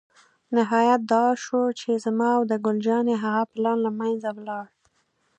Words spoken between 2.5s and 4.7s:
د ګل جانې هغه پلان له منځه ولاړ.